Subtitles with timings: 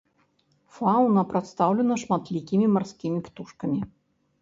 [0.77, 3.79] Фаўна прадстаўлена шматлікімі марскімі птушкамі.